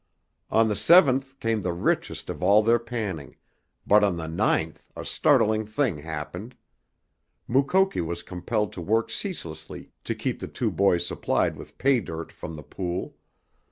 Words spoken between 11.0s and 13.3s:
supplied with "pay dirt" from the pool.